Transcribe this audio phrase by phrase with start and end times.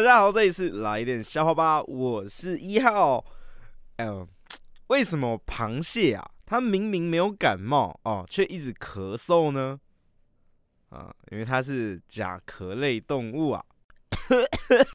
[0.00, 1.82] 大家好，这一次来一点笑话吧。
[1.82, 3.22] 我是一号。
[3.98, 4.26] 呃，
[4.86, 9.78] 为什么螃蟹啊，它明明没有感冒哦，却一直咳嗽呢？
[10.88, 13.62] 啊，因为它是甲壳类动物啊。